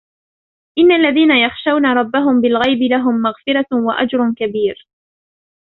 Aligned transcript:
إن 0.79 0.91
الذين 0.91 1.31
يخشون 1.31 1.85
ربهم 1.85 2.41
بالغيب 2.41 2.91
لهم 2.91 3.21
مغفرة 3.21 3.67
وأجر 3.71 4.33
كبير 4.37 4.87